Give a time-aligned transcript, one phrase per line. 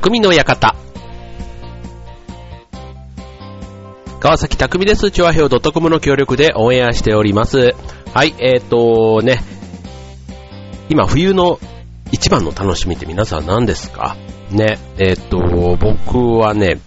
[0.00, 0.74] 匠の館。
[4.18, 5.10] 川崎匠です。
[5.10, 7.74] チョアヘオ .com の協力でオンエアしております。
[8.14, 9.42] はい、えーとね、
[10.88, 11.60] 今冬の
[12.12, 14.16] 一番の楽しみって皆さん何ですか？
[14.50, 15.38] ね、えーと、
[15.76, 16.80] 僕はね、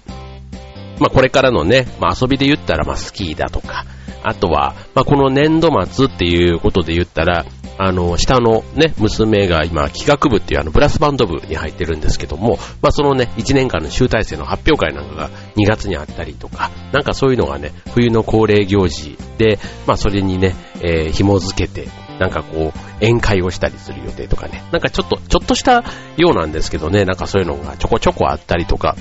[0.99, 3.85] まあこれからのね、まあ遊びで言ったらまあスキーだとか、
[4.23, 7.45] あとは、まあこの年度末っていうことで言ったら、
[7.77, 21.87] あの、下のね、娘が今、企画部っていうあの、ブラスバンド部に入ってるんですけども、まあそのね、1年間の集大成の発表会なんかが2月にあったりとか、なんかそういうのがね、冬の恒例行事で、まあそれにね、えー、紐づけて、
[22.19, 25.83] なんかこう、宴会をしたりする予定とかね、なんかちょっと、ちょっとした
[26.17, 28.95] ようなんですけどね、なんかそういうのがちょこちょこあったりとか、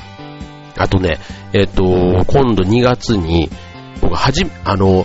[0.76, 1.18] あとね、
[1.52, 3.50] えっ、ー、と、今度2月に、
[4.00, 5.04] 僕はじ、あの、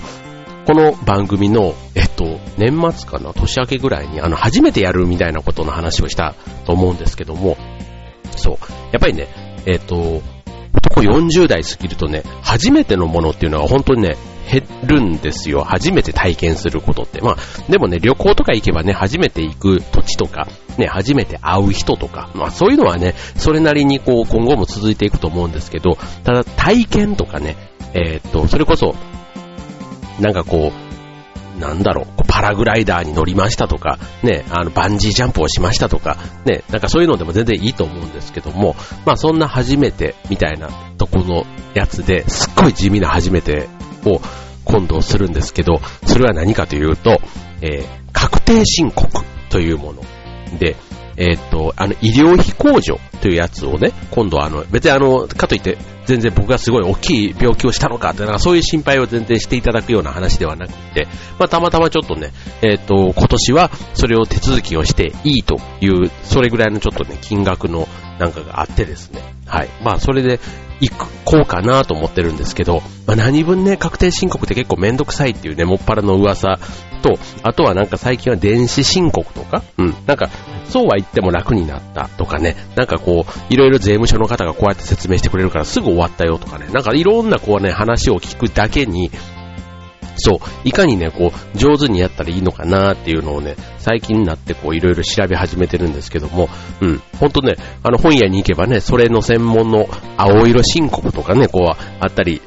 [0.68, 2.26] この番組の、えっと、
[2.58, 7.56] 年末かな、年明けぐらいに、あの、初めてやるみたいなことの話をしたと思うんですけども、
[8.36, 8.58] そう。
[8.92, 9.30] やっぱりね、
[9.66, 10.22] えっと、
[10.76, 14.18] 男40代過ぎるとね、初めてのものっていうのは本当にね、
[14.52, 15.64] 減るんですよ。
[15.64, 17.22] 初めて体験することって。
[17.22, 27.56] まあ、でもね、旅行とか行けばね、初めて行く土地とか、ね、初めて会う人とか、まあそういうのはね、それなりにこう、今後も続いていくと思うんですけど、ただ体験とかね、
[27.94, 28.96] え、っと、それこそ、
[30.20, 43.68] なんかこう、なんだろう、パラグライダーに乗りましたとか、ね、あの、バンジージャンプをしましたとか、ね、なんかそういうのでも全然いいと思うんですけども、まあそんな初めてみたいなとこのやつですっごい地味な初めて
[44.06, 44.22] を
[44.66, 47.20] 今度するんですけど、それは何かというと、
[47.62, 49.09] えー、確定申告
[49.50, 50.02] というもの。
[50.59, 50.76] で、
[51.18, 67.88] えー、っと、あの、医療費控除というやつをね、今度あの、別にあの、かといって、全然僕がすごい大きい病気をしたのかって、なんかそういう心配を全然していただくような話ではなくて、まあ、たまたまちょっとね、えー、っと、今年はそれを手続きをしていいという、それぐらいのちょっとね、金額の
[68.19, 69.69] なんかがあってですね、はい。
[69.84, 70.40] まあ、それで
[70.80, 70.92] 行
[71.26, 76.60] こうかなと思ってるんですけど、まあ、何分ね、確定申告って結構めんどくさいっていうね、もっぱらの噂
[77.02, 80.30] と、あとはなんか最近は電子申告とか、うん、なんか、
[80.66, 89.12] そうは言っても楽になったとかね、なんかこう、いろいろ税務署の方がこうやって説明してくれるからすぐ終わったよとかね、なんかいろんなこうね、話を聞くだけに、
[90.17, 96.50] そう、いかにね、こう、上手にやったらいいのかなっていうのをね、最近になってこう、いろいろ調べ始めてるんですけども、
[96.81, 102.41] うん、ほんとね、あの、本屋に行けばね、それの専門の青色申告とかね、こう、あったり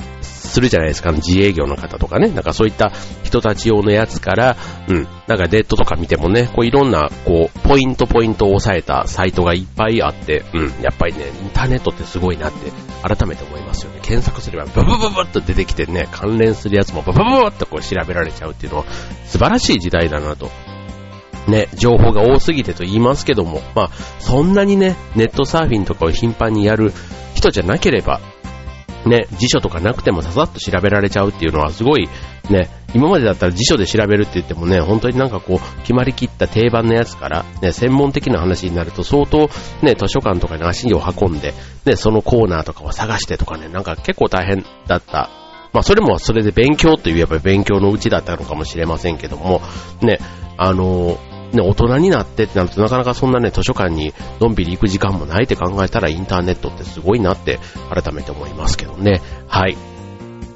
[0.51, 4.57] するじゃないですか、自営業の方とかね、なんかそういった人たち用のやつから、
[4.89, 12.71] うん、なんかネットとか見てもね、こういろんな、こう、ポイントポイントを押さえたサイトがいっぱいあって、うん、やっぱりね、インターネットってすごいなって
[13.03, 14.01] 改めて思いますよね。
[14.03, 18.85] 検索すればブブブブッと出てきてね、関連するやつもブブブブッとこう調べられちゃうっていうのは
[19.25, 20.51] 素晴らしい時代だなと。
[21.47, 26.93] ね、情報が多すぎてと言いますけども、まあ、そんなにね、ネットサーフィンとかを頻繁にやる
[27.35, 28.21] 人じゃなければ、
[29.07, 32.09] ね、辞書とかなくてもささっと調べられちゃうっていうのはすごい、
[32.51, 39.49] ね、今までだったら辞書で調べるって言ってもね、本当になんかこう、決まりきった定番のやつから、ね、専門的な話になると相当、
[39.83, 45.31] ね、図書館とかに足を運んで、ね、そのコーナーとかを探してとかね、なんか結構大変だった。
[45.73, 49.63] まあ、それもそれで勉強といえば勉強のうちだったのかもしれませんけども、
[50.03, 50.19] ね、
[50.57, 51.17] あの
[51.53, 57.59] ね、大人になってってなるとなかなかそんなね、図書館にのんびり行く時間もないって考えたらインターネットってすごいなって
[57.93, 59.21] 改めて思いますけどね。
[59.49, 59.77] はい。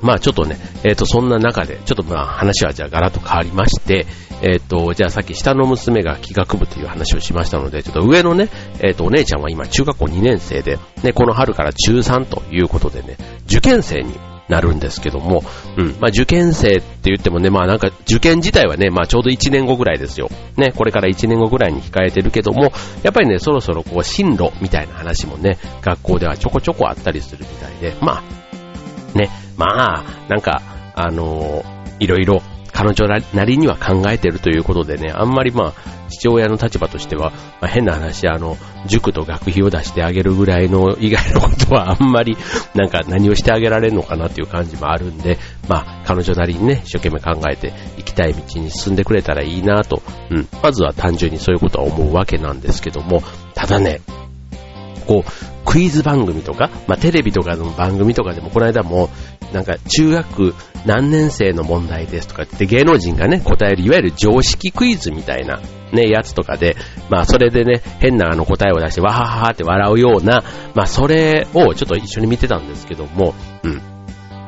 [0.01, 4.07] まあちょっとね、えっ、ー、と、そんな中で、ちょっとまあ話はじゃあガラッと変わりまして、
[4.43, 8.51] えっ、ー、と、じゃあさっき下の娘が企画部という話をしましたので、ちょっと上のね、
[8.81, 13.17] えっ、ー、と、お姉ちゃんは今中学校2年生で、ね、この春から中3ということでね、
[13.47, 14.15] 受験生に
[14.49, 15.43] なるんですけども、
[15.77, 20.29] うん、まあ受験生って言ってもね、まあなんか受験自体はね、まあちょうど1年後ぐらいですよ。
[20.57, 22.73] ね、これから1年後ぐらいに控えてるけども、
[23.03, 29.67] やっぱりね、そろそろこう進路みたいな話もね、学校ではちょこちょこあったりするみたいで、まあ、ね、ま
[30.01, 30.63] あ、なんか、
[30.95, 31.65] あのー、
[32.01, 32.43] いろいろ
[32.75, 35.75] 彼女なりには考えてるということでね、あんまりまあ、
[36.09, 37.31] 父親の立場としては、
[37.61, 38.57] まあ、変な話、あの、
[38.87, 42.37] 塾と学費を出してあげるぐらいの以外のことは あんまり、
[42.75, 45.39] なんか何をしてあげられるのかなっていう感じもあるんで、
[45.69, 53.23] まあ、彼女なりにね、一生懸命考えて行きたい道に進んでくれたらいいなと、うん、まずは単純にそういうことは思うわけなんですけども、
[53.55, 54.01] ただね、
[55.07, 55.31] こう、
[55.65, 59.09] クイズ番組とか、まあ、テレビとかの番組とかでも、この間も、
[59.53, 60.55] なんか中学
[60.85, 65.61] 何年生の問題ですとかって芸能人がね、答えるいわゆる常識クイズみたいな
[65.93, 66.77] ね、やつとかで、
[67.09, 70.43] まあそれでね、変なあの答えを出してわはははって笑うような、
[70.75, 73.81] まあそれをちょっと一緒に見てたんですけども、うん。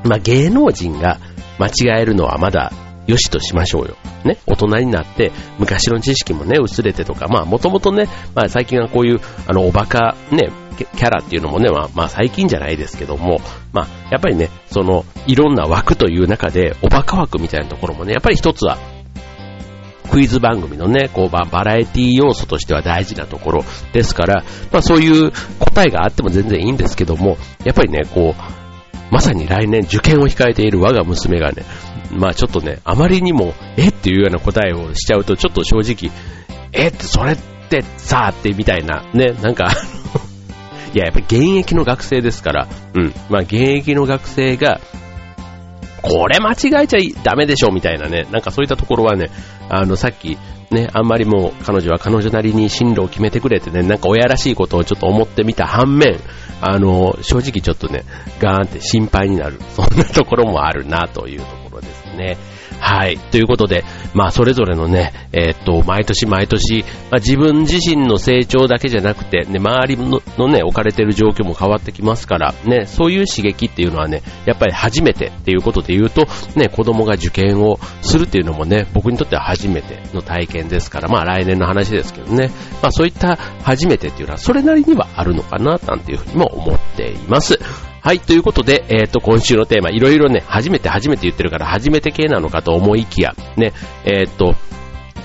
[0.05, 1.19] まあ芸能人が
[1.58, 2.73] 間違えるのはまだ
[3.06, 3.97] よしとしましょうよ。
[4.25, 13.38] ね、大人になって、昔の知識もね、薄れてとか、まあ、もともとね、まあ、最近はこういう、あの、おバカ、ね、キャラっていうのもね、まあ、まあ、最近じゃないですけども、
[13.73, 18.79] まあ、やっぱりね、その、いろんな枠という中で、おバカ枠みたいなところもね、やっぱり一つは、
[20.11, 28.56] クイズ番組のね、こう、バラエティ要素としては大事なところですから、まあそういう答えがあっても全然いいんですけども、やっぱりね、こう、
[29.11, 31.64] まさに来年受験を控えている我が娘がね、
[32.11, 36.12] まあちょっとね、あまりにも、えっていうような答えをしちゃうと、ちょっと正直、
[36.73, 37.37] えって、それっ
[37.69, 39.73] てさあ、ってみたいな、ね、なんか
[40.94, 44.81] いや、やっぱり現役の学生ですから、うん、まあ現役の学生が、
[46.03, 49.31] これ間違えちゃダメでしょみたいなね、なんかそういったところはね、
[49.69, 50.38] あの、さっき、
[50.70, 56.19] ね、あんまりもう彼女は彼女なりに進路を決めてくれてね、なんか親らしいことをちょっと思ってみた反面、
[56.61, 58.05] あの、正直ちょっとね、
[58.41, 61.47] ガーンって心配になる、そんなところもあるなというと
[62.16, 62.36] ね。
[62.80, 63.18] はい。
[63.18, 63.84] ということで、
[64.14, 82.50] まあ、それぞれのね、えー、っと、毎年毎年、まあ、自分自身の成長だけじゃなくて、ね、周りののね、置かれてる状況も変わってきますから、ね、そういう刺激っていうのはね、やっぱり初めてっていうことで言うと、ね、子供が受験をするっていうのもね、僕にとっては初めての体験ですから、まあ、来年の話ですけどね、
[82.82, 87.58] まあ、そういった初めてっていうのは、それなりにはあるのかな、なんていうふうにも思っています。
[88.06, 93.73] はい、ということで、えっ、ー、と、今週のテーマ、いろいろね、初めて初めて言ってるから、初めて系なのかと思いきや、ね、
[94.05, 94.55] えっ、ー、と、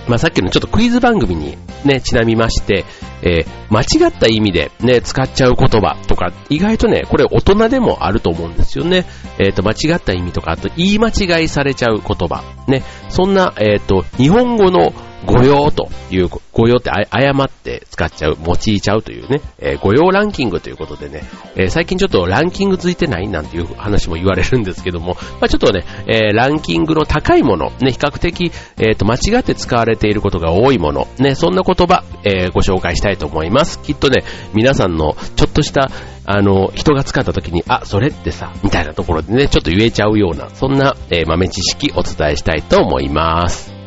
[0.08, 2.86] まあ、さっきのちょっとクイズ番組にね、ちなみまして、
[3.22, 9.06] えー、間違った意味でね、使っちゃう言葉とか、意外とね、これ大人でもあると思うんですよね。
[9.38, 12.42] えっ、ー、と、間違った意味とか、あと言い間違いされちゃう言葉。
[12.68, 14.92] ね、そんな、えっ、ー、と、日本語の
[15.26, 21.24] 誤用という、誤用って誤って使っちゃう、用いちゃうというね、えー、誤用ランキングということでね、
[21.56, 33.82] えー、最近ちょっとランキングついてないなんていう話も言われるんですけども、 まあ、ちょっとね、えー、ランキングの高いもの、ね、比較的、えっ、と、間違って使われていることが多いもの、ね、そんな言葉、えご紹介したいと思います。
[33.82, 34.24] きっとね、
[34.54, 35.92] 皆さんのちょっとした、
[36.26, 43.81] あの、人が使った時に、あ、それってさ、みたいなところでね、ちょっと言えちゃうような、そんな、え豆知識お伝えしたいと思います。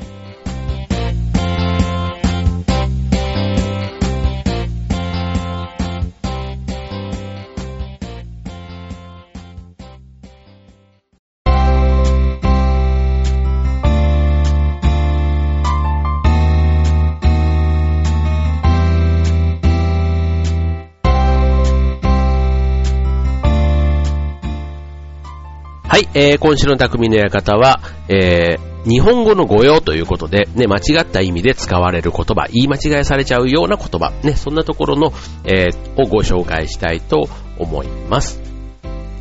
[25.95, 35.13] はい、えー、今週の匠の館は、えー、日本語の語用ということで、ね、間違った意味で使われる言葉、言い間違いされちゃうような言葉、ね、そんなところの、
[35.45, 38.41] えー、をご紹介したいと思います。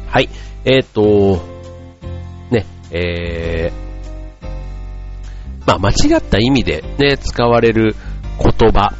[0.07, 0.29] はい、
[0.65, 1.43] えっ、ー、と、
[2.49, 4.47] ね、えー、
[5.67, 7.95] まあ、間違った意味でね、使われる
[8.39, 8.95] 言葉、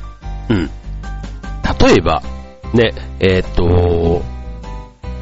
[0.48, 0.70] うん。
[1.88, 2.22] 例えば、
[2.72, 4.22] ね、えっ、ー、と、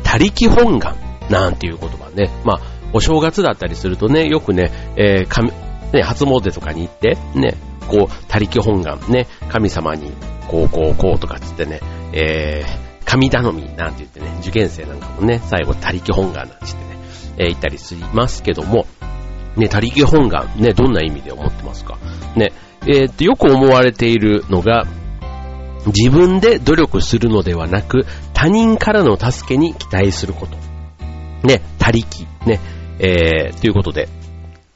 [0.03, 0.97] 他力本願
[1.29, 2.29] なんていう言葉ね。
[2.43, 2.59] まあ、
[2.93, 5.51] お正月だったりするとね、よくね、えー、神、
[5.93, 7.55] ね、初詣とかに行って、ね、
[7.87, 10.11] こう、他力本願、ね、神様に、
[10.47, 11.79] こう、こう、こうとかつってね、
[12.13, 16.97] えー、神頼みなんて言ってね、受験生なんかもね、最後、他力本願なんて言ってね、
[17.37, 18.85] えー、言ったりしますけども、
[19.55, 21.97] ね、他力本願、ね、どんな意味で思ってますか？
[22.35, 22.53] ね、
[22.87, 24.85] えー、っと、よく思われているのが、
[25.87, 30.55] 自分で努力するのではなく、他人からの助けに期待すること。
[31.45, 32.59] ね、他力、ね、
[32.99, 34.07] えー、ということで、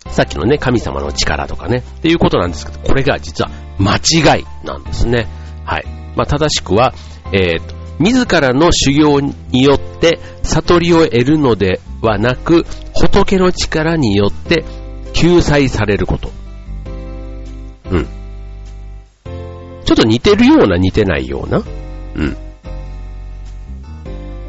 [0.07, 5.27] さっきのね、神様の力とかね、っていうことなんですけど、これが実は間違いなんですね。
[5.65, 5.85] はい。
[6.15, 6.93] まあ、正しくは、
[7.31, 14.65] えー、と、自らの修行によって悟りを得るのではなく、仏の力によって
[15.13, 16.31] 救済されること。
[17.91, 18.07] うん。
[19.85, 21.59] ちょっと似てるような似てないような。
[22.15, 22.37] うん。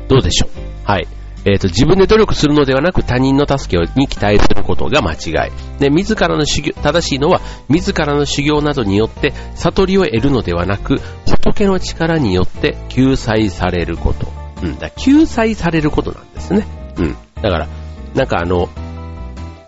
[0.09, 0.51] どうでしょう
[0.85, 1.07] はい。
[1.47, 5.79] えっ、ー、と、自分で努力するのではなく他人の助けに期待することが間違い。
[5.79, 14.27] で、自らの修行、正しいのは、自らの修行などによって悟りを得るのではなく、仏の力によって救済されること。
[14.61, 16.67] うん、だ救済されることなんですね。
[16.97, 17.17] うん。
[17.41, 17.69] だから、
[18.15, 18.69] なんかあの、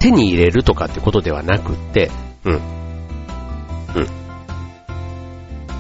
[0.01, 2.11] 手に入れるとかってことではなくて、
[2.45, 2.53] うん。
[2.55, 2.61] うん。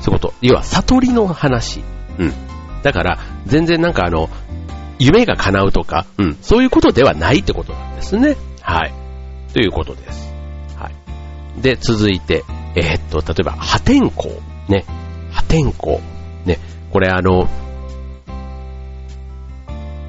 [0.00, 0.34] そういうこと。
[0.42, 1.82] 要は、悟りの話。
[2.18, 2.32] うん。
[2.84, 4.28] だから、全然なんかあの、
[4.98, 8.36] 夢が叶うとか、うん、そういうことではないってことなんですね。
[8.60, 8.92] はい。
[9.52, 10.32] ということです。
[10.76, 11.62] はい。
[11.62, 14.34] で、続いて、えー、っと、例えば、破天荒。
[14.68, 14.84] ね。
[15.30, 15.98] 破天荒。
[16.44, 16.58] ね。
[16.90, 17.48] これあの、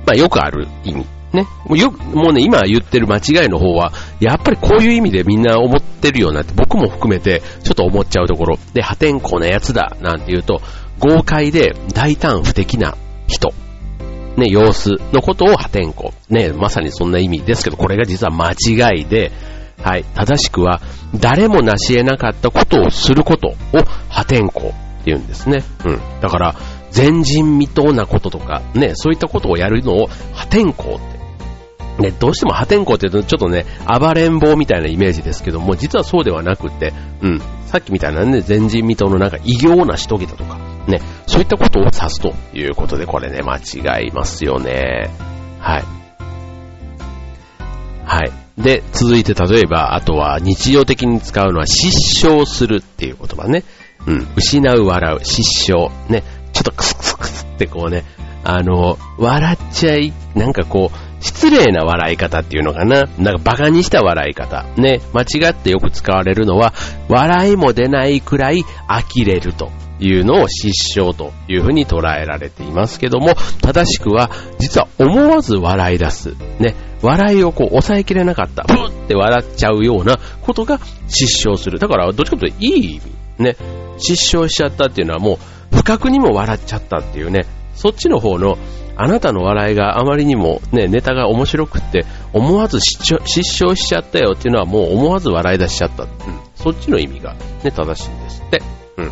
[0.05, 1.05] まあ、よくある意味。
[1.34, 1.48] ね。
[1.65, 8.58] もうよく、もうね、今言ってる間違いの方は、やっぱりこういう意味でみんな思ってるようなって、僕も含めて、ちょっと思っちゃうところ。
[8.74, 10.62] で、破天荒なやつだ、なんて言うと、
[11.00, 13.53] 豪快で大胆不敵な人。
[14.39, 16.12] ね、様子のことを破天荒。
[16.29, 19.31] ね、まさにそんな意味ですけど、これが実は間違いで、
[19.84, 20.81] はい、正しくは、
[21.19, 23.55] 誰も成し得なかったことをすることを
[24.10, 25.63] 破天荒って言うんですね。
[25.86, 26.00] うん。
[26.22, 26.55] だから、
[26.96, 31.19] 前人未到なこととか、ね、そういったことをやるのを破天荒って
[32.00, 40.58] ね、どうしても破天荒って言うとちょっとね、暴れん坊みたいなイメージですけども、実はそうではなくて、うん、さっきみたいなね、前人未到のなんか異形なしとげたとか、
[40.89, 45.10] ね、そういったことを指すということで、これね、間違いますよね。
[45.60, 45.84] はい。
[48.05, 48.31] はい。
[48.58, 53.63] で、続いて例えば、あとは日常的に使うのは失笑するっていう言葉ね。
[54.08, 55.89] うん、失う、笑う、失笑。
[56.10, 58.03] ね、ちょっとクスクスクスってこうね、
[58.43, 63.08] あの、笑っちゃい、なんかこう、失礼な笑い方っていうのかな。
[63.18, 64.66] なんか馬鹿にした笑い方。
[64.78, 65.02] ね。
[65.14, 66.74] 間違ってよく使われるのは、
[67.10, 76.36] 笑いも出ないくらい呆れるというのを失笑というふうに捉えられていますけども、正しくは、実は思わず笑い出す。
[76.60, 76.76] ね。
[77.02, 78.64] 笑いをこう抑えきれなかった。
[78.64, 81.80] ブーって笑っちゃうようなことが失笑する。
[81.80, 83.12] だから、どっちかというといい意味。
[83.40, 83.56] ね。
[83.98, 85.40] 失笑しちゃったっていうのはも
[85.72, 87.46] う、不覚にも笑っちゃったっていうね。
[87.74, 88.58] そっちの方の
[89.01, 96.03] あなたの笑いがあまりにもね、ネタが面白くって、思わず失笑しちゃったよっていうのはもう思わず笑い出しちゃった。
[96.03, 96.10] うん。
[96.56, 98.62] そっちの意味がね、正しいんですって。
[98.98, 99.12] うん。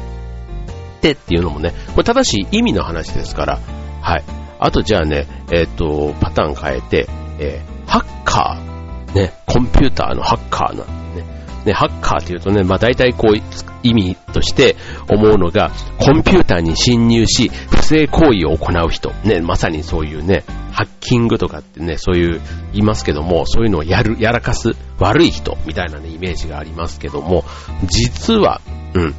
[1.00, 3.60] でっていうのもね、これ正しい意味の話ですから。
[4.02, 4.24] はい。
[4.60, 7.08] あとじゃあね、えっ、ー、と、パターン変えて、
[7.40, 11.37] えー、ハッカー、ね、コンピューターのハッカーなんでね。
[11.68, 14.76] ね、ハッカーっていうとね、まあ大体こう、意味として
[15.10, 19.12] 思うのが、コンピューターに侵入し、不正行為を行う人。
[19.24, 22.42] ね、まさにそういうね、ハッキングとかってね、そういう
[22.74, 27.44] 言いますけども、そういうのをやる、やらかす悪い人みたいなね、イメージがありますけども、
[27.86, 28.62] 実は、
[28.94, 29.16] うん、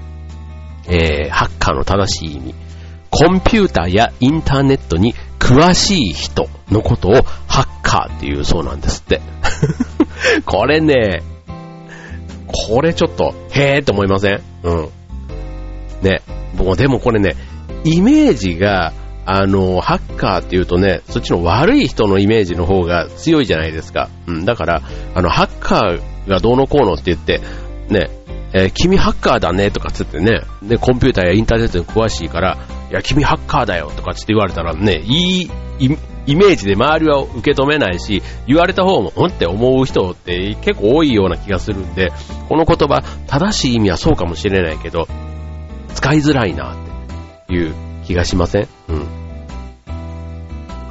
[0.88, 2.54] えー、ハッカーの正しい意味、
[3.10, 7.12] コンピューターやインターネットに詳しい人のことを
[7.46, 9.20] ハッカーっていうそうなんですって。
[10.44, 11.22] これね、
[12.52, 14.42] これちょっと、へーって思いません？
[14.62, 14.88] うん。
[16.02, 16.22] ね。
[16.54, 17.36] もうでもこれね、
[17.84, 18.92] イメージが、
[19.26, 24.08] あの、ハッカーっていうとね、そっちの悪い人のイメージの方が強いじゃないですか。
[24.26, 24.44] うん。
[24.46, 24.82] だから、
[25.14, 27.42] あの、ハッカーがどうのこうのって言って、
[27.90, 28.08] ね、
[28.54, 32.56] えー、君ハッカーだねとかつってね、で、コンピューターやインターネットに詳しいから、
[32.90, 35.50] いや、君ハッカーだよとかつって言われたらね、いい、
[36.28, 42.12] イメージで周りは受け止めないし、言われた方も、うんって思う人って結構多いような気がするんで、
[42.48, 45.08] この言葉、正しい意味はそうかもしれないけど、
[45.94, 46.76] 使いづらいなっ
[47.46, 48.68] ていう気がしません？
[48.88, 49.06] うん。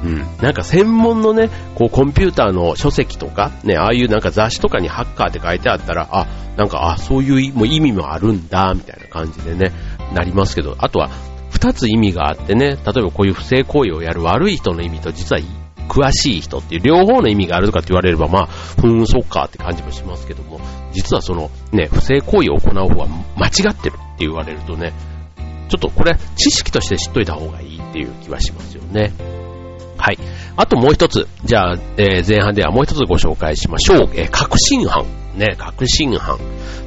[0.04, 0.18] うん。
[0.42, 6.26] なんか専門のね、こうコンピューターの書籍とか、ね、ああいうなんか雑誌とかにハッカーって書いてあったら、あ、
[6.56, 9.72] なんか、あ、そういう意味もあるんだ、みたいな感じでね、
[10.12, 11.10] なりますけど、あとは、
[11.58, 15.42] 二つ意味があってね、例えばこういう不正行為をやる悪い人の意味と実は
[15.88, 20.60] 詳しい人っていう両方の意味があるとかって言われればまあ、ふん、そっかって感じもしますけども、
[20.92, 24.92] 実はそのね、不正行為を行う方は間違ってるって言われるとね、
[25.68, 29.12] ちょっとこれ知識として知っといた方がいいっていう気はしますよね。
[29.96, 30.18] はい。
[30.56, 31.26] あともう一つ。
[31.44, 34.10] じゃあ、えー、前半ではもう一つご紹介しましょう。
[34.14, 35.04] えー、確信犯。
[35.38, 36.38] ね、確信犯。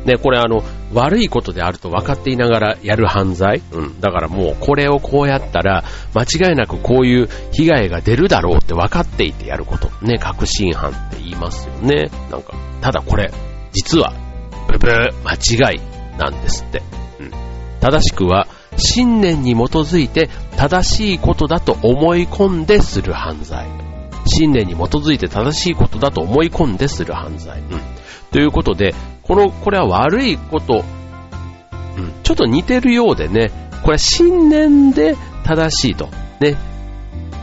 [0.05, 3.61] ね、これあの、悪いことであると分かっていながらやる犯罪。
[3.71, 4.01] うん。
[4.01, 9.89] だからもう、これをこうやったら、間違いなくこういう被害が出るだろうって分かっていてやること。
[10.05, 12.11] ね、確信犯って言いますよね。
[12.29, 13.31] なんか、ただこれ、
[13.71, 14.13] 実は、
[14.67, 15.81] ブブー、間違い
[16.17, 16.83] なんですって。
[17.19, 17.31] うん。
[17.79, 23.65] 正しくは、信念に基づいて正しいことだと思い込んでする犯罪。
[24.25, 27.59] 信念に基づいて正しいことだと思い込んでする犯罪。
[27.59, 27.90] うん。
[28.31, 30.83] ということで、この、これは悪いこと、
[31.97, 36.09] うん、ちょっと似てるようでね、これは信念で正しいと。
[36.39, 36.55] ね。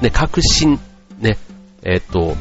[0.03, 0.79] ね、確信、
[1.19, 1.37] ね、
[1.85, 2.37] えっと、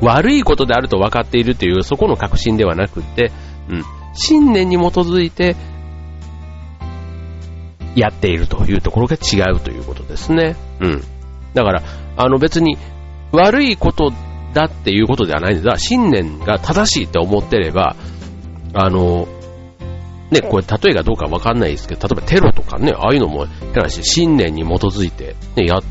[0.00, 3.32] 悪いことであると分かっているという、そこの確信ではなくて、
[3.68, 5.56] うん、信念に基づいて、
[7.96, 10.56] やっているというところが違うということですね。
[10.80, 11.02] うん。
[11.54, 11.82] だから、
[12.16, 12.78] あの別に
[13.32, 14.12] 悪いこと
[14.52, 17.96] だっていうことではないんですが、信念が正しいって思ってれば、
[18.74, 19.28] あの、
[20.30, 23.46] ね、これ例えがどうかわかんないですけど、例えばテロとかね、ああいうのも、
[24.02, 25.82] 信念に基づいて、ね、やっ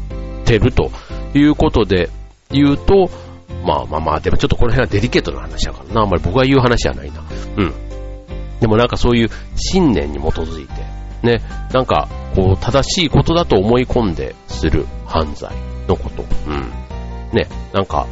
[0.45, 0.91] てると
[1.33, 2.09] いうことで
[2.49, 3.09] 言うと、
[3.65, 7.21] まあまあまあ、でもちょっとこの辺はデリケートな話だからな、あんまり僕が言う話じゃないな。
[7.57, 7.73] うん。
[8.61, 10.73] でもなんかそういう信念に基づいて、
[11.21, 11.41] ね、
[11.73, 15.51] なんか、こう、正しいことだと思い込んでする犯罪
[15.87, 16.23] のこと。
[16.47, 16.71] うん。
[17.33, 18.07] ね、なんか、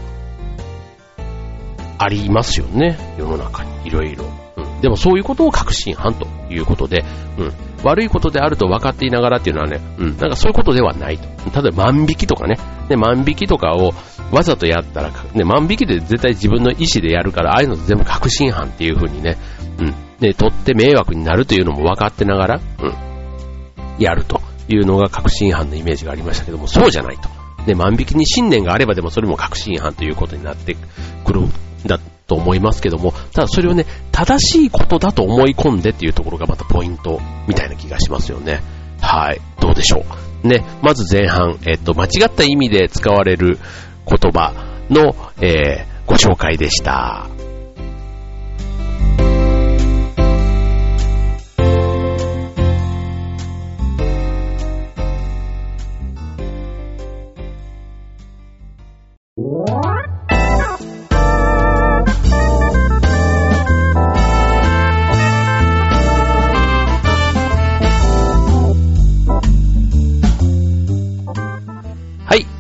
[1.98, 2.98] ありますよね。
[3.18, 4.26] 世の中にいろいろ。
[4.58, 4.82] うん。
[4.82, 7.04] でもそういうことを確信犯ということで、
[7.38, 7.54] うん。
[7.84, 10.18] 悪いことであると分かっていながらっていうのはね、うん。
[10.18, 11.28] なんかそういうことではないと。
[11.62, 12.58] 例えば万引きとかね。
[12.90, 13.94] ね、万引きとかを
[14.32, 19.38] わざとやったら、ね、万引きで絶対自分の意思でやるから、ああいうの全部確信犯っていう風にね、
[19.80, 19.94] うん。
[20.20, 22.94] で、取って迷惑になるというのも分かってながら、うん。
[24.00, 27.30] やるというのが確信犯のイメージがありましたけども、そうじゃないと。
[27.66, 30.76] ね、万引きに信念があればでもそれも確信犯ということになって
[31.26, 31.42] くる
[31.88, 38.62] だと思いますけども、ただそれをね、正しいことだと思い込んでっていうところがまたポイントみたいな気がしますよね。
[39.02, 39.42] はい。
[39.60, 40.06] どうでしょ
[40.44, 40.48] う。
[40.48, 43.58] ね、まず前半、えっと、間違った意味で使われる
[44.06, 44.54] 言葉
[44.90, 47.28] の、えー、ご紹介でした。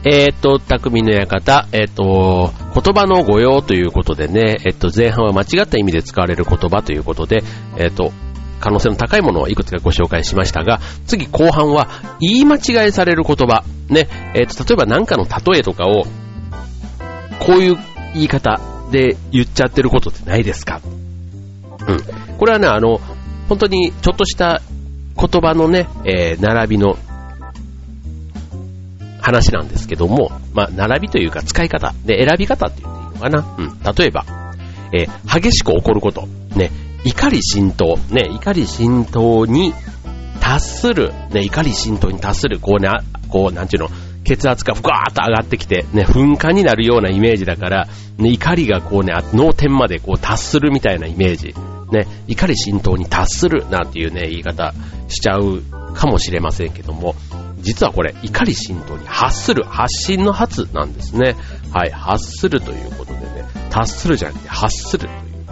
[0.09, 7.43] えー、っと、匠の館、えー、っと、言葉の語用ということでね、えっと、前半は間違った意味で使われる言葉ということで、
[7.77, 8.13] えっと、
[8.61, 11.89] 可能性の高いものをいくつかご紹介しましたが、次後半は
[12.21, 13.65] 言い間違いされる言葉。
[13.89, 16.05] ね、えっと、例えば何かの例えとかを、
[17.39, 17.77] こういう
[18.13, 20.79] 言い方で言っちゃってることってないですか？
[20.85, 22.37] うん。
[22.37, 23.01] これはね、あの、
[23.49, 24.61] 本当にちょっとした
[25.17, 26.97] 言葉のね、えー、並びの
[29.27, 33.55] 話なんですけども、まあ、並びというか使い方、で、選び方って言っていいのかな。
[33.57, 33.95] うん。
[33.95, 34.25] 例えば、
[34.93, 36.27] えー、激しく起こること。
[36.55, 36.71] ね、
[37.03, 37.97] 怒り浸透。
[38.09, 39.73] ね、怒り浸透に
[40.39, 41.11] 達する。
[41.31, 42.59] ね、怒り浸透に達する。
[42.59, 42.89] こうね、
[43.27, 43.89] こう、なんていうの、
[44.23, 51.53] 血圧がふわーっと上がってきて、ね、噴火になるようなイメージだから、ね、怒りがこうね、脳天までこう達するみたいなイメージ。
[51.91, 54.73] ね、怒り浸透に達するなんていうね、言い方
[55.09, 55.61] しちゃう
[55.93, 57.15] かもしれませんけども、
[57.67, 61.35] 実はこれ、怒り浸透に発する、発信の発なんですね。
[61.73, 65.45] はい、発するということでね、達するじゃなくて発するという。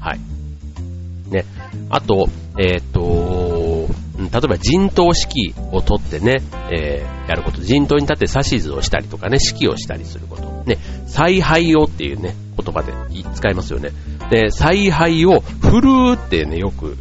[0.00, 1.30] はい。
[1.30, 1.44] ね。
[1.90, 3.86] あと、えっ、ー、と、
[4.16, 7.60] 例えば陣頭指揮を取ってね、えー、やること。
[7.60, 10.42] 陣頭に立って指図をしたりとかね、指揮をしたりすること。
[10.64, 12.94] ね、采配をっていうね、言葉で
[13.34, 13.90] 使いますよね。
[14.30, 16.96] で、采配を振るうってね、よく、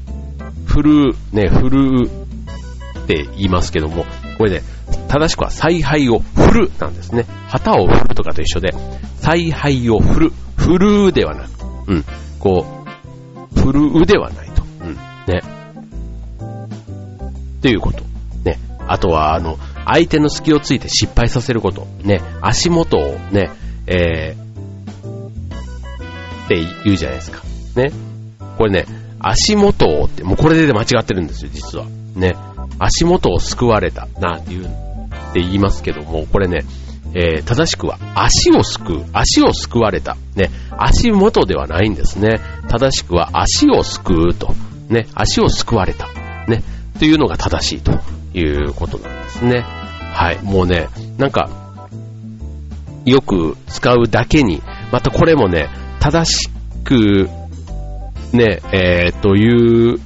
[0.65, 4.05] 振るう、ね、振るうって言いますけども、
[4.41, 4.63] これね、
[5.07, 7.27] 正しくは采配を振るなんですね。
[7.47, 8.73] 旗を振るとかと一緒で、
[9.17, 10.33] 采配を振る。
[10.57, 11.49] 振るではなく、
[11.87, 12.05] うん、
[12.39, 12.65] こ
[13.55, 14.63] う、振るうではないと。
[14.81, 14.95] うん、
[15.27, 15.43] ね。
[17.61, 18.03] ということ。
[18.43, 18.57] ね。
[18.87, 21.85] あとは、あの、相手の隙をついて失敗させること。
[22.03, 22.19] ね。
[22.41, 23.51] 足元をね、
[23.85, 25.25] えー、
[26.45, 27.43] って言うじゃないですか。
[27.75, 27.91] ね。
[28.57, 28.85] これね、
[29.19, 31.85] 足元をって、もうこれで間違ってるんですよ、実は。
[32.15, 32.33] ね。
[32.81, 36.65] 足元を救われたなっていう、って言いますけども、これね、
[37.13, 40.17] えー、正しくは足を救う、足を救われた。
[40.35, 42.39] ね、足元ではないんですね。
[42.69, 44.55] 正しくは足を救うと。
[44.89, 46.07] ね、足を救われた。
[46.47, 46.63] ね、
[46.97, 47.99] というのが正しいと
[48.33, 49.61] いうことなんですね。
[49.61, 51.49] はい、もうね、なんか、
[53.05, 56.49] よく使うだけに、またこれもね、正し
[56.83, 57.29] く、
[58.33, 59.99] ね、えー、という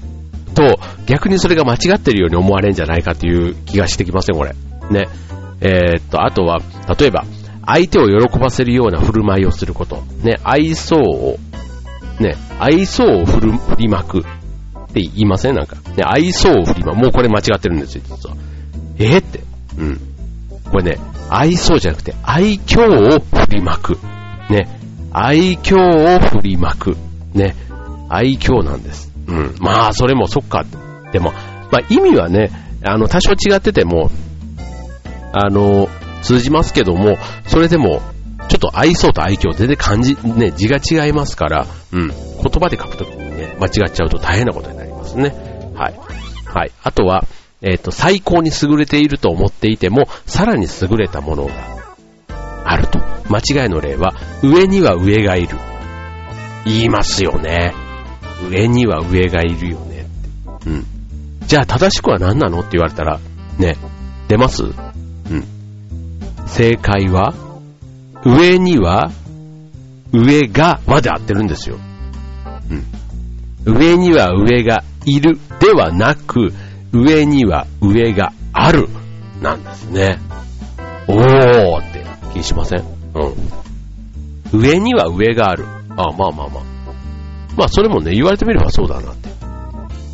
[0.55, 4.55] と、逆にそれが間違ってるように思われるんじゃないかっていう気がしてきません、これ。
[4.89, 5.07] ね。
[5.61, 6.59] えー、っと、あとは、
[6.99, 7.25] 例えば、
[7.67, 10.03] 相手を喜ばせるような振る舞いをすること。
[10.23, 11.37] ね、愛想を、
[12.19, 14.21] ね、愛想を振る振りまくっ
[14.93, 15.55] て言いません？
[15.55, 15.75] なんか。
[15.95, 16.97] ね、愛想を振りまく。
[16.97, 18.35] もうこれ間違ってるんですよ、実は。
[18.97, 19.41] えー、って。
[19.77, 19.99] うん。
[20.71, 20.97] これね、
[21.29, 23.97] 愛想じゃなくて、愛嬌を振りまく。
[24.49, 24.79] ね、
[25.11, 25.75] 愛嬌
[26.17, 26.95] を振りまく。
[27.33, 27.55] ね、
[28.09, 29.04] 愛嬌なんです。
[29.27, 29.55] うん。
[29.59, 30.65] まあ、それもそっか。
[31.11, 31.31] でも、
[31.71, 32.51] まあ意味はね、
[32.83, 34.09] あの、多少違ってても、
[35.33, 35.89] あの、
[36.21, 38.01] 通じますけども、それでも、
[38.47, 42.07] ちょっと愛想と愛嬌全然感じ、ね、字が違いますから、うん。
[42.07, 42.15] 言
[42.59, 45.35] 葉で書くときにね、間違っちゃうと大変なことになりますね。
[45.75, 45.99] はい。
[46.45, 46.71] はい。
[46.83, 47.25] あとは、
[47.61, 51.53] えっ、ー、と、最高に優れていると思っていても、さらに優れたものが
[52.65, 52.99] あると。
[53.27, 55.57] 間違いの例は、上には上がいる。
[56.65, 57.73] 言いますよね。
[58.49, 60.07] 上には上がいるよね
[60.55, 60.69] って。
[60.69, 60.85] うん。
[61.47, 63.19] じゃあ正しくは何なのって言われたら、
[63.57, 63.77] ね、
[64.27, 64.63] 出ます？
[64.63, 64.73] うん。
[66.47, 67.33] 正解は、
[68.23, 69.11] 上には、
[70.11, 71.77] 上が、まで合ってるんですよ。
[73.65, 73.77] うん。
[73.77, 76.53] 上には上がいるではなく、
[76.91, 78.87] 上には上がある、
[79.41, 80.19] なんですね。
[81.07, 82.83] おーって気にしません？
[83.15, 84.59] うん。
[84.59, 85.65] 上には上がある。
[85.97, 86.74] あまあまあまあ。
[87.57, 89.29] まあそれもね、言われてみればそうだなって。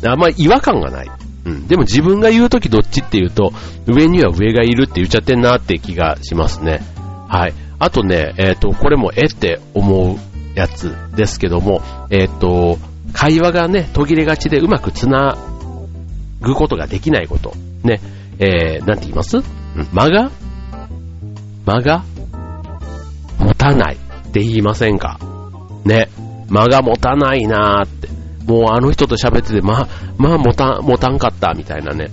[0.08, 1.10] あんまり違和感がない。
[1.44, 1.66] うん。
[1.68, 3.52] でも自分が言うときどっちって言うと、
[3.86, 6.80] 上には上がいるって言っちゃってんなって気がしますね。
[7.28, 7.54] はい。
[7.78, 10.18] あとね、えっ、ー、と、これもえって思う
[10.54, 12.78] やつですけども、えっ、ー、と、
[13.12, 15.36] 会話がね、途切れがちでうまくつな
[16.40, 17.54] ぐことができないこと。
[17.82, 18.00] ね。
[18.38, 19.38] えー、なんて言います？
[19.38, 19.44] うん
[19.92, 20.30] 間が？
[21.66, 22.04] 間が？
[23.38, 25.18] 持たないって言いませんか？
[25.84, 26.08] ね。
[26.52, 28.08] 間が持たないなーって。
[28.46, 29.88] もうあの人と喋ってて、まあ、
[30.18, 32.10] まあ持た、持たんかったみたいなね。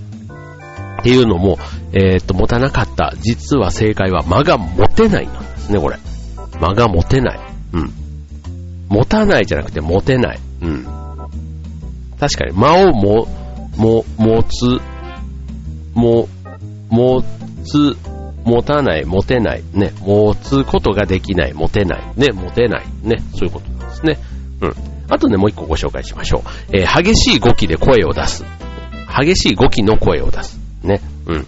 [1.00, 1.58] っていうのも、
[1.92, 3.12] えー、っと、持たなかった。
[3.20, 5.98] 実は正解は間が持てないなんですね、これ。
[6.58, 7.40] 間が持てない。
[7.72, 7.92] うん。
[8.88, 10.40] 持たないじゃなくて持てない。
[10.62, 10.84] うん。
[12.18, 13.26] 確かに間をも、
[13.76, 14.80] も、持つ、
[15.94, 16.28] も、
[16.88, 17.22] 持
[17.64, 17.96] つ、
[18.44, 23.69] 持たない、持てない、ね、持つことができない、持てない、ね、持てない、ね、そういうこと
[24.02, 24.30] なんですね。
[24.62, 24.74] うん。
[25.08, 26.76] あとね、もう一個ご紹介しましょう。
[26.76, 28.44] えー、激しい語気で声を出す。
[29.08, 30.58] 激しい語気の声を出す。
[30.82, 31.00] ね。
[31.26, 31.46] うん。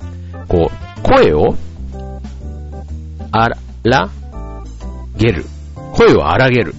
[0.48, 1.56] こう、声を、
[3.30, 3.48] あ
[3.84, 4.10] ら、
[5.16, 5.44] げる。
[5.92, 6.74] 声を荒げる。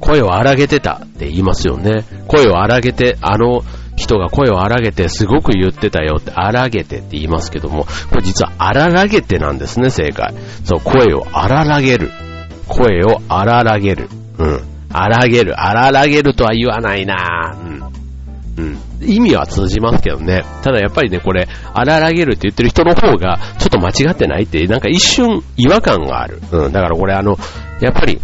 [0.00, 2.04] 声を荒げてたって言いますよね。
[2.28, 3.62] 声を荒げて、あの
[3.96, 10.34] 人が声を荒げてすごく言ってたよって、荒げてって言いますけども、これ実は荒らげてなんですね、正解。
[10.64, 12.10] そう、声を荒らげる。
[12.68, 14.08] 声を荒らげる。
[14.38, 14.60] うん。
[14.92, 15.60] 荒げる。
[15.60, 17.94] 荒らげるとは言わないなうん。
[18.56, 18.78] うん。
[19.02, 20.44] 意味は通じますけどね。
[20.62, 26.40] ただやっぱりね、これ、荒らげるって言ってる人の方が、ちょっと間違ってないって、なんか一瞬違和感がある。
[26.52, 26.72] うん。
[26.72, 27.36] だからこれあの、
[27.80, 28.20] やっぱり、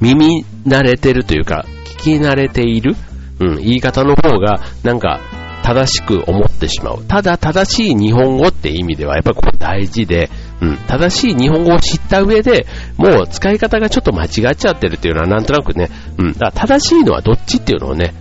[0.00, 1.66] 耳慣れてるというか、
[1.98, 2.96] 聞き慣れている、
[3.40, 5.20] うん、言い方の方が、なんか、
[5.62, 7.04] 正しく思ってしまう。
[7.04, 12.66] ただ、正しい日本語って意味では、やっぱりここ大事で、うん、正しい日本語を知った上で、
[12.96, 18.14] もう使い方がちょっと間違っちゃってるっていうのはなんとなくね、うん、だから正しいのはどっちっていうのをね、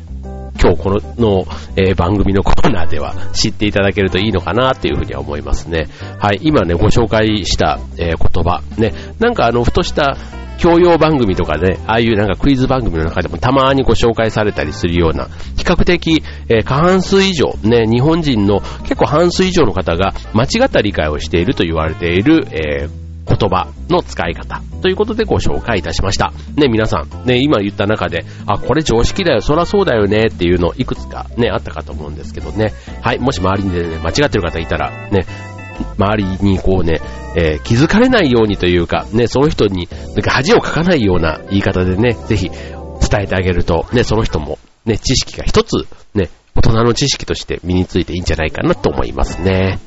[0.62, 1.46] 今日このの、
[1.76, 5.88] えー、番組のコーナーでは知っていただけるといいのかなっていうふうには思いますね。
[6.20, 10.18] はい、今ね、ご紹介した、えー、言葉、ね、なんかあの、ふとした
[10.58, 26.32] 教養番組とか、ね、ああいうなんかクイズ番組の中でもたまにご紹介されたりするような、比較的、えー、過半数以上、ね、日本人の結構半数以上の方が間違った理解をしていると言われている、えー言葉の使い方ということでご紹介いたしました。
[26.56, 32.74] ね、皆さん、ね、今言った中で、あ、これ常識だよ、そらそうだよねっていうのいくつかね、あったかと思うんですけどね。
[33.02, 35.26] はい、もし周りでね、間違ってる方いたら、ね、
[35.98, 37.02] 周りにこうね、
[37.36, 49.80] えー、気づかれないようにというか、ね、その人に、なんか恥をかかないような言い方でね、ぜひ伝えてあげると、ね、その人も、ね、知識が一つ、ね、大人の知識として身についていいんじゃないかなと思いますね。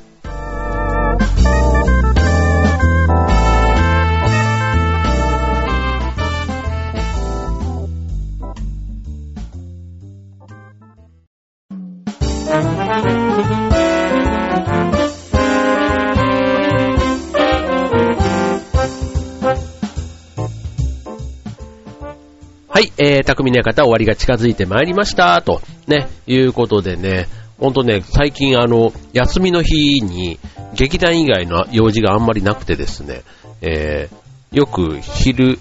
[23.10, 27.26] えー、匠の館終わりが近づいてまいりました、と、ね、いうことでね、
[27.58, 30.38] ほんとね、最近あの、休みの日に、
[30.74, 33.22] 劇団以外の用事があんまりなくてですね、
[33.62, 35.58] えー、よく昼、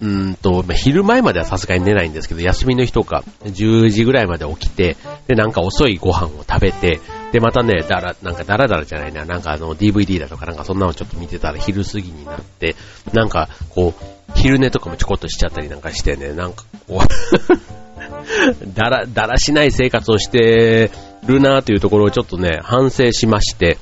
[0.00, 7.00] うんと、昼前まではさすがに寝ないんですけど、休みの日とか、10時ぐらいまで起きて、で、なんか遅いご飯を食べて、
[7.34, 12.76] で、またね、だら、なんかだらだらじゃないな、なんかあの、DVD だとかなんかそんなのちょっと見てたら昼過ぎになって、
[13.12, 20.92] なんか、こう、昼寝とかもちょこっとしちゃったりなんかしてね、なんかこう だら、だらしない生活をして
[21.26, 23.78] るなというところをちょっとね、反省しまして、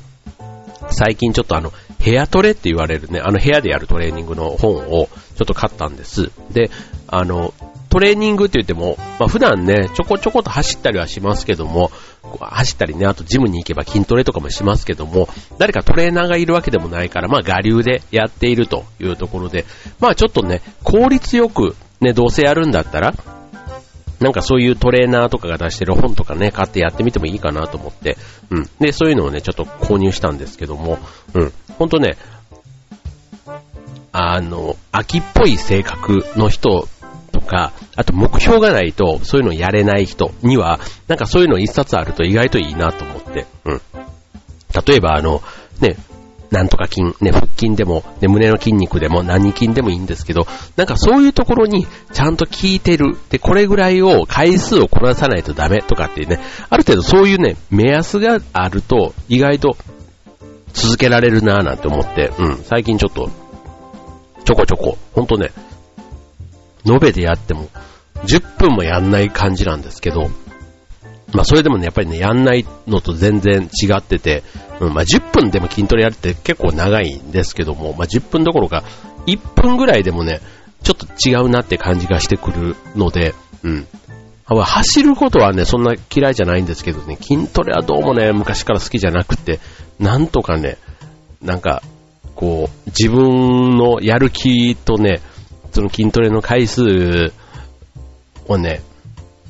[0.88, 6.31] 最近ちょっとあの、ヘアトレって言われるね、あの部屋でやるトレーニングの本をちょっと買ったんです。
[6.55, 6.71] で、
[7.07, 7.53] あの、
[7.93, 11.91] トレーニングって言っても、まあ普段ね、ちょこちょこと走ったりはしますけども、
[12.41, 15.29] 走ったりね、あとジムに行けば筋トレとかもしますけども、
[15.59, 19.67] 誰かトレーナーがいるわけでもないから、まあ我流でやっているというところで、
[20.01, 23.15] まあちょっとね、効率よくね、どうせやるんだったら、
[24.21, 28.17] なんかそういうトレーナーとかが出してる本とかね、買ってやってみてもいいかなと思って、
[28.49, 28.71] うん。
[28.79, 30.99] で、そういうのをね、ちょっと購入したんですけども、
[31.35, 31.53] うん。
[31.79, 32.17] ほんとね、
[34.13, 36.89] あの、秋っぽい性格の人
[37.33, 43.81] とか、あと目標がないとそういうのやれない人には、なんかそういうの一冊あると意外といいなと思って、うん。
[44.87, 45.43] 例えばあの、
[45.81, 45.97] ね、
[46.53, 53.17] なんとか筋、ね、腹筋でも、ね、胸の筋肉でも何筋でもいいんですけど、なんかそういうところにちゃんと効いてる。
[53.31, 59.77] で、これぐらいを回数をこなさないとダメとかっていうね、ある程度そういうね、目安があると意外と
[60.75, 63.31] 続けられるなぁなんて思って、うん、最近ちょっと、
[64.45, 65.53] ちょこちょこ、ほんとね、
[66.87, 67.68] 延べでやっても
[68.25, 70.31] 10分もやんない感じなんですけど、
[71.33, 74.42] まあそれでもね、やっぱりね、やんないのと全然違ってて、
[74.81, 78.85] うん、まあ10分でも筋トレやるって結構長いんですけども、まあ10分どころか
[79.27, 80.40] 1分ぐらいでもね、
[80.83, 83.87] ちょっと違うなって感じがしてくるので、うん。
[84.45, 89.61] 走ることはね、そんな嫌いじゃないんですけどね、筋トレはどうもね、昔から好きじゃなくて、
[89.99, 90.77] なんとかね、
[91.40, 91.83] なんか、
[92.35, 95.21] こう、自分のやる気とね、
[95.73, 97.33] その筋トレの回数
[98.47, 98.83] をね、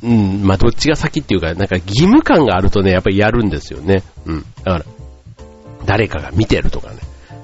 [0.02, 4.02] うん、まあ、どっちが先っていうか、なんか義務感があるとね、やっぱりやるんですよね。
[4.26, 4.44] うん。
[4.64, 4.84] だから、
[5.86, 6.96] 誰かが見てるとかね。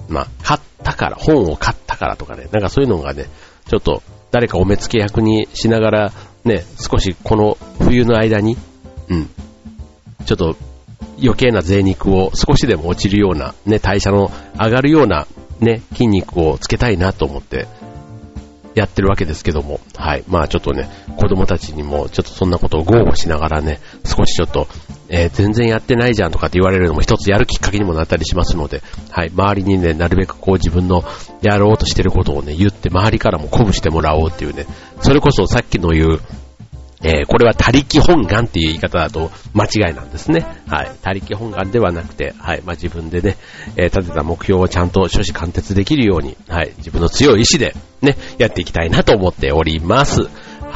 [0.09, 2.49] まあ、買ったから、本を買ったからとかね。
[2.51, 3.27] なんかそういうのがね、
[3.69, 6.13] ちょっと誰かお目付け役にしながら、
[6.45, 8.57] ね、少しこの冬の間に、
[9.09, 9.31] うん、
[10.25, 10.57] ちょっと
[11.23, 15.27] 余計な贅肉を少しでも落ちるような、ね、代謝の上がるような、
[15.61, 17.67] ね、筋肉をつけたいなと思って、
[18.79, 20.25] やってるわけですけども、はい。
[20.29, 24.69] まあちょっとね、子供たちにもちょっとそんなことを豪語しながらね、少しちょっと、
[25.09, 29.31] えー、全然やってないじゃんとかって言われるのも一つやるきっかけにもなったりしますので、はい。
[29.31, 31.05] 周りにね、なるべくこう自分の
[31.43, 34.67] やろうとしてることをね、言って周りからも鼓舞してもらおうっていうね、
[35.01, 36.21] それこそさっきの言う、
[37.03, 40.47] えー、これは他力本願っていう言い方だと間違いなんですね。
[40.67, 40.91] はい。
[41.03, 42.63] 他力本願ではなくて、はい。
[42.63, 43.37] まあ、自分でね、
[43.77, 46.73] えー、立てた目標をちゃんと諸子貫徹できるように、はい。
[46.79, 50.29] 自分の強い意志でね、やっていきたいなと思っております。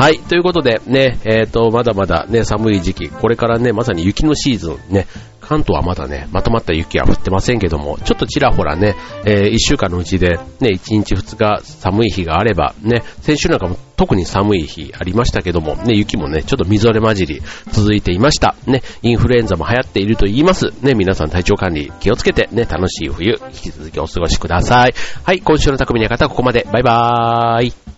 [0.02, 0.18] はい。
[0.18, 5.06] ということで、ね、えっ、ー、と、まだまだね、寒い時期、これからね、まさに雪のシーズン、ね、
[5.40, 18.56] 関東はまだね、まとまった雪は降ってませんけども、ちょっとちらほらね、えー、1週間のうちで、ね、1日2日寒い日があれば、ね、先週なんかも特に寒い日ありましたけども、ね、雪もね、ちょっとみぞれ混じり続いていました。
[18.66, 20.72] ね、インフルエンザも流行っていると言います。
[20.82, 24.94] ね、皆さん体調管理気をつけて、ね、楽しい冬、引き続きお過ごしください。
[25.22, 26.66] はい、今週の匠の方はここまで。
[26.72, 27.91] バイバーイ。